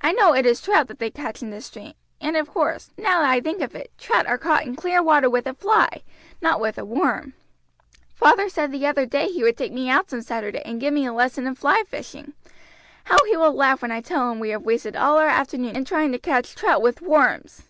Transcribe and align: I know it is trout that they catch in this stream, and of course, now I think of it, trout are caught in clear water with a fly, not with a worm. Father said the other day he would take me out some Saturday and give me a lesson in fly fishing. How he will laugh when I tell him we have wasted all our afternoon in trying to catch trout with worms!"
I 0.00 0.12
know 0.12 0.32
it 0.32 0.46
is 0.46 0.62
trout 0.62 0.88
that 0.88 1.00
they 1.00 1.10
catch 1.10 1.42
in 1.42 1.50
this 1.50 1.66
stream, 1.66 1.92
and 2.18 2.34
of 2.34 2.48
course, 2.48 2.92
now 2.96 3.22
I 3.22 3.42
think 3.42 3.60
of 3.60 3.74
it, 3.74 3.90
trout 3.98 4.26
are 4.26 4.38
caught 4.38 4.64
in 4.64 4.74
clear 4.74 5.02
water 5.02 5.28
with 5.28 5.46
a 5.46 5.52
fly, 5.52 6.00
not 6.40 6.60
with 6.62 6.78
a 6.78 6.84
worm. 6.86 7.34
Father 8.14 8.48
said 8.48 8.72
the 8.72 8.86
other 8.86 9.04
day 9.04 9.26
he 9.26 9.42
would 9.42 9.58
take 9.58 9.70
me 9.74 9.90
out 9.90 10.08
some 10.08 10.22
Saturday 10.22 10.62
and 10.64 10.80
give 10.80 10.94
me 10.94 11.04
a 11.04 11.12
lesson 11.12 11.46
in 11.46 11.56
fly 11.56 11.82
fishing. 11.86 12.32
How 13.04 13.18
he 13.26 13.36
will 13.36 13.52
laugh 13.52 13.82
when 13.82 13.92
I 13.92 14.00
tell 14.00 14.32
him 14.32 14.40
we 14.40 14.48
have 14.48 14.62
wasted 14.62 14.96
all 14.96 15.18
our 15.18 15.28
afternoon 15.28 15.76
in 15.76 15.84
trying 15.84 16.12
to 16.12 16.18
catch 16.18 16.54
trout 16.54 16.80
with 16.80 17.02
worms!" 17.02 17.64